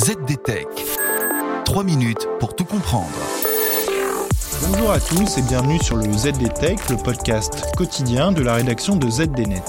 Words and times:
ZDTech. 0.00 0.66
3 1.66 1.84
minutes 1.84 2.26
pour 2.38 2.56
tout 2.56 2.64
comprendre. 2.64 3.10
Bonjour 4.66 4.92
à 4.92 4.98
tous 4.98 5.36
et 5.36 5.42
bienvenue 5.42 5.78
sur 5.78 5.96
le 5.96 6.10
ZDTech, 6.10 6.88
le 6.88 6.96
podcast 6.96 7.66
quotidien 7.76 8.32
de 8.32 8.40
la 8.40 8.54
rédaction 8.54 8.96
de 8.96 9.10
ZDNet. 9.10 9.62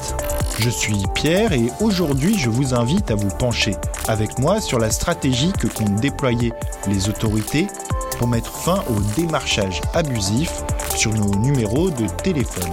Je 0.57 0.69
suis 0.69 1.03
Pierre 1.15 1.51
et 1.51 1.69
aujourd'hui 1.81 2.37
je 2.37 2.49
vous 2.49 2.73
invite 2.73 3.11
à 3.11 3.15
vous 3.15 3.27
pencher 3.27 3.75
avec 4.07 4.39
moi 4.39 4.61
sur 4.61 4.79
la 4.79 4.89
stratégie 4.89 5.51
que 5.51 5.67
comptent 5.67 5.99
déployer 5.99 6.53
les 6.87 7.09
autorités 7.09 7.67
pour 8.17 8.29
mettre 8.29 8.55
fin 8.55 8.85
au 8.89 9.01
démarchage 9.17 9.81
abusif 9.93 10.63
sur 10.95 11.13
nos 11.13 11.35
numéros 11.39 11.89
de 11.89 12.07
téléphone. 12.23 12.71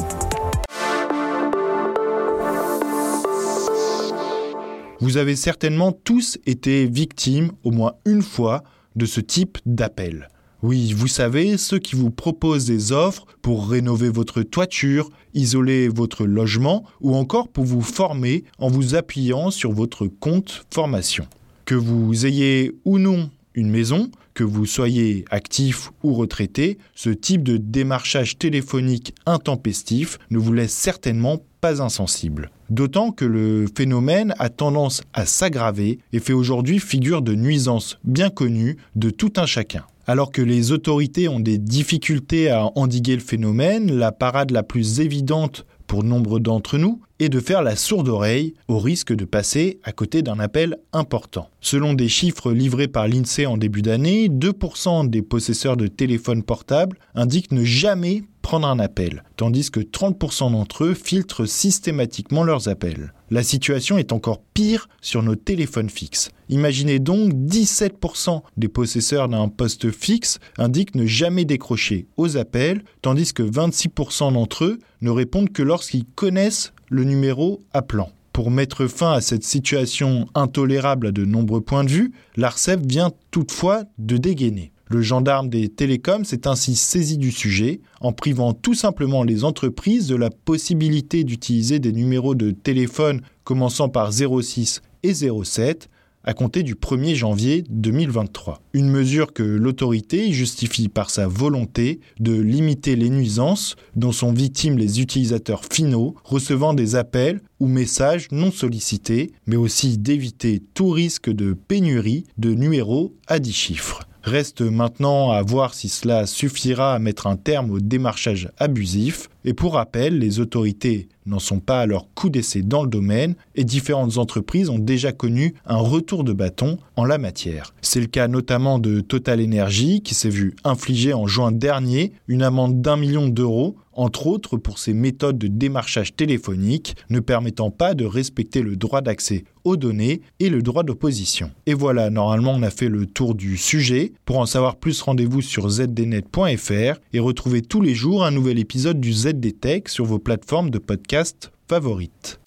Vous 5.00 5.16
avez 5.16 5.36
certainement 5.36 5.92
tous 5.92 6.38
été 6.44 6.86
victimes 6.86 7.52
au 7.62 7.70
moins 7.70 7.92
une 8.04 8.22
fois 8.22 8.64
de 8.96 9.06
ce 9.06 9.20
type 9.20 9.58
d'appel. 9.64 10.28
Oui, 10.64 10.92
vous 10.92 11.06
savez, 11.06 11.56
ceux 11.56 11.78
qui 11.78 11.94
vous 11.94 12.10
proposent 12.10 12.66
des 12.66 12.90
offres 12.90 13.24
pour 13.40 13.68
rénover 13.68 14.08
votre 14.08 14.42
toiture, 14.42 15.08
isoler 15.34 15.86
votre 15.86 16.26
logement 16.26 16.84
ou 17.00 17.14
encore 17.14 17.46
pour 17.46 17.64
vous 17.64 17.80
former 17.80 18.42
en 18.58 18.68
vous 18.68 18.96
appuyant 18.96 19.52
sur 19.52 19.70
votre 19.70 20.08
compte 20.08 20.64
formation. 20.74 21.28
Que 21.64 21.76
vous 21.76 22.26
ayez 22.26 22.72
ou 22.84 22.98
non 22.98 23.30
une 23.54 23.70
maison, 23.70 24.10
que 24.38 24.44
vous 24.44 24.66
soyez 24.66 25.24
actif 25.32 25.90
ou 26.04 26.14
retraité, 26.14 26.78
ce 26.94 27.10
type 27.10 27.42
de 27.42 27.56
démarchage 27.56 28.38
téléphonique 28.38 29.12
intempestif 29.26 30.20
ne 30.30 30.38
vous 30.38 30.52
laisse 30.52 30.72
certainement 30.72 31.42
pas 31.60 31.82
insensible. 31.82 32.52
D'autant 32.70 33.10
que 33.10 33.24
le 33.24 33.66
phénomène 33.76 34.36
a 34.38 34.48
tendance 34.48 35.02
à 35.12 35.26
s'aggraver 35.26 35.98
et 36.12 36.20
fait 36.20 36.34
aujourd'hui 36.34 36.78
figure 36.78 37.20
de 37.20 37.34
nuisance 37.34 37.98
bien 38.04 38.30
connue 38.30 38.76
de 38.94 39.10
tout 39.10 39.32
un 39.38 39.46
chacun. 39.46 39.84
Alors 40.06 40.30
que 40.30 40.40
les 40.40 40.70
autorités 40.70 41.28
ont 41.28 41.40
des 41.40 41.58
difficultés 41.58 42.48
à 42.48 42.70
endiguer 42.76 43.14
le 43.14 43.20
phénomène, 43.20 43.92
la 43.92 44.12
parade 44.12 44.52
la 44.52 44.62
plus 44.62 45.00
évidente 45.00 45.66
pour 45.88 46.04
nombre 46.04 46.38
d'entre 46.38 46.78
nous 46.78 47.00
est 47.18 47.30
de 47.30 47.40
faire 47.40 47.62
la 47.62 47.74
sourde 47.74 48.08
oreille 48.08 48.54
au 48.68 48.78
risque 48.78 49.12
de 49.12 49.24
passer 49.24 49.80
à 49.82 49.90
côté 49.90 50.22
d'un 50.22 50.38
appel 50.38 50.76
important. 50.92 51.48
Selon 51.60 51.94
des 51.94 52.08
chiffres 52.08 52.52
livrés 52.52 52.86
par 52.86 53.08
l'INSEE 53.08 53.46
en 53.46 53.56
début 53.56 53.82
d'année, 53.82 54.28
2% 54.28 55.08
des 55.08 55.22
possesseurs 55.22 55.76
de 55.76 55.88
téléphones 55.88 56.44
portables 56.44 56.98
indiquent 57.14 57.50
ne 57.50 57.64
jamais 57.64 58.22
prendre 58.48 58.66
un 58.66 58.78
appel, 58.78 59.24
tandis 59.36 59.70
que 59.70 59.80
30% 59.80 60.52
d'entre 60.52 60.84
eux 60.84 60.94
filtrent 60.94 61.46
systématiquement 61.46 62.44
leurs 62.44 62.68
appels. 62.68 63.12
La 63.28 63.42
situation 63.42 63.98
est 63.98 64.10
encore 64.10 64.40
pire 64.54 64.88
sur 65.02 65.22
nos 65.22 65.36
téléphones 65.36 65.90
fixes. 65.90 66.30
Imaginez 66.48 66.98
donc 66.98 67.34
17% 67.34 68.40
des 68.56 68.68
possesseurs 68.68 69.28
d'un 69.28 69.48
poste 69.48 69.90
fixe 69.90 70.38
indiquent 70.56 70.94
ne 70.94 71.04
jamais 71.04 71.44
décrocher 71.44 72.06
aux 72.16 72.38
appels, 72.38 72.84
tandis 73.02 73.34
que 73.34 73.42
26% 73.42 74.32
d'entre 74.32 74.64
eux 74.64 74.78
ne 75.02 75.10
répondent 75.10 75.52
que 75.52 75.62
lorsqu'ils 75.62 76.06
connaissent 76.06 76.72
le 76.88 77.04
numéro 77.04 77.60
appelant. 77.74 78.12
Pour 78.32 78.50
mettre 78.50 78.86
fin 78.86 79.12
à 79.12 79.20
cette 79.20 79.44
situation 79.44 80.26
intolérable 80.34 81.08
à 81.08 81.12
de 81.12 81.26
nombreux 81.26 81.60
points 81.60 81.84
de 81.84 81.90
vue, 81.90 82.12
l'ARCEP 82.38 82.80
vient 82.86 83.10
toutefois 83.30 83.84
de 83.98 84.16
dégainer. 84.16 84.72
Le 84.90 85.02
gendarme 85.02 85.50
des 85.50 85.68
télécoms 85.68 86.24
s'est 86.24 86.46
ainsi 86.46 86.74
saisi 86.74 87.18
du 87.18 87.30
sujet 87.30 87.80
en 88.00 88.12
privant 88.12 88.54
tout 88.54 88.74
simplement 88.74 89.22
les 89.22 89.44
entreprises 89.44 90.08
de 90.08 90.16
la 90.16 90.30
possibilité 90.30 91.24
d'utiliser 91.24 91.78
des 91.78 91.92
numéros 91.92 92.34
de 92.34 92.52
téléphone 92.52 93.20
commençant 93.44 93.90
par 93.90 94.12
06 94.12 94.80
et 95.02 95.12
07 95.14 95.90
à 96.24 96.34
compter 96.34 96.62
du 96.62 96.74
1er 96.74 97.14
janvier 97.14 97.64
2023. 97.70 98.60
Une 98.72 98.90
mesure 98.90 99.32
que 99.32 99.42
l'autorité 99.42 100.32
justifie 100.32 100.88
par 100.88 101.10
sa 101.10 101.26
volonté 101.26 102.00
de 102.20 102.38
limiter 102.38 102.96
les 102.96 103.08
nuisances 103.08 103.76
dont 103.96 104.12
sont 104.12 104.32
victimes 104.32 104.78
les 104.78 105.00
utilisateurs 105.00 105.62
finaux 105.70 106.14
recevant 106.24 106.74
des 106.74 106.96
appels 106.96 107.40
ou 107.60 107.66
messages 107.66 108.28
non 108.30 108.50
sollicités, 108.50 109.32
mais 109.46 109.56
aussi 109.56 109.96
d'éviter 109.96 110.62
tout 110.74 110.90
risque 110.90 111.30
de 111.30 111.54
pénurie 111.54 112.24
de 112.36 112.52
numéros 112.52 113.14
à 113.26 113.38
10 113.38 113.52
chiffres. 113.52 114.00
Reste 114.28 114.60
maintenant 114.60 115.30
à 115.30 115.40
voir 115.40 115.72
si 115.72 115.88
cela 115.88 116.26
suffira 116.26 116.94
à 116.94 116.98
mettre 116.98 117.26
un 117.26 117.36
terme 117.36 117.70
au 117.70 117.80
démarchage 117.80 118.50
abusif. 118.58 119.30
Et 119.44 119.54
pour 119.54 119.74
rappel, 119.74 120.18
les 120.18 120.40
autorités 120.40 121.08
n'en 121.28 121.38
sont 121.38 121.60
pas 121.60 121.80
à 121.80 121.86
leur 121.86 122.12
coup 122.14 122.30
d'essai 122.30 122.62
dans 122.62 122.82
le 122.82 122.88
domaine 122.88 123.34
et 123.54 123.64
différentes 123.64 124.18
entreprises 124.18 124.70
ont 124.70 124.78
déjà 124.78 125.12
connu 125.12 125.54
un 125.66 125.76
retour 125.76 126.24
de 126.24 126.32
bâton 126.32 126.78
en 126.96 127.04
la 127.04 127.18
matière. 127.18 127.74
C'est 127.80 128.00
le 128.00 128.06
cas 128.06 128.28
notamment 128.28 128.78
de 128.78 129.00
Total 129.00 129.42
Energy 129.42 130.00
qui 130.00 130.14
s'est 130.14 130.30
vu 130.30 130.56
infliger 130.64 131.12
en 131.12 131.26
juin 131.26 131.52
dernier 131.52 132.12
une 132.26 132.42
amende 132.42 132.80
d'un 132.80 132.96
million 132.96 133.28
d'euros 133.28 133.76
entre 133.98 134.28
autres 134.28 134.56
pour 134.56 134.78
ses 134.78 134.94
méthodes 134.94 135.38
de 135.38 135.48
démarchage 135.48 136.14
téléphonique 136.14 136.94
ne 137.10 137.18
permettant 137.18 137.72
pas 137.72 137.94
de 137.94 138.04
respecter 138.04 138.62
le 138.62 138.76
droit 138.76 139.00
d'accès 139.00 139.44
aux 139.64 139.76
données 139.76 140.22
et 140.38 140.48
le 140.48 140.62
droit 140.62 140.84
d'opposition. 140.84 141.50
Et 141.66 141.74
voilà, 141.74 142.08
normalement 142.08 142.52
on 142.52 142.62
a 142.62 142.70
fait 142.70 142.88
le 142.88 143.06
tour 143.06 143.34
du 143.34 143.56
sujet. 143.56 144.12
Pour 144.24 144.38
en 144.38 144.46
savoir 144.46 144.76
plus, 144.76 145.02
rendez-vous 145.02 145.42
sur 145.42 145.68
zdnet.fr 145.68 147.00
et 147.12 147.18
retrouvez 147.18 147.60
tous 147.60 147.82
les 147.82 147.96
jours 147.96 148.24
un 148.24 148.30
nouvel 148.30 148.60
épisode 148.60 149.00
du 149.00 149.12
ZDTech 149.28 149.90
sur 149.90 150.06
vos 150.06 150.18
plateformes 150.18 150.70
de 150.70 150.78
podcast 150.78 151.50
favorites. 151.68 152.40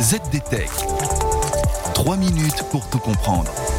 ZDTech. 0.00 0.68
3 1.94 2.16
minutes 2.18 2.62
pour 2.70 2.86
tout 2.90 2.98
comprendre. 2.98 3.69